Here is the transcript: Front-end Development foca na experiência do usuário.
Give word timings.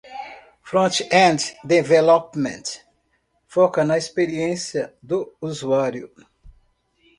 Front-end 0.63 1.41
Development 1.63 2.65
foca 3.47 3.85
na 3.85 3.99
experiência 3.99 4.95
do 5.03 5.31
usuário. 5.39 6.09